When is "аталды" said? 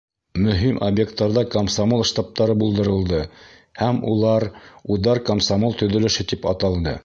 6.55-6.97